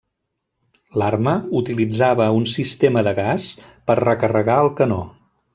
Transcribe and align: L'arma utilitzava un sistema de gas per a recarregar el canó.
L'arma 1.01 1.33
utilitzava 1.59 2.29
un 2.39 2.49
sistema 2.53 3.07
de 3.09 3.15
gas 3.23 3.47
per 3.65 3.97
a 3.99 4.03
recarregar 4.03 4.61
el 4.67 4.75
canó. 4.81 5.03